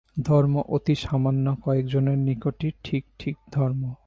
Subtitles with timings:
[0.21, 3.93] ধর্ম অতি সামান্য কয়েকজনের নিকটই ঠিক ঠিক ধর্ম।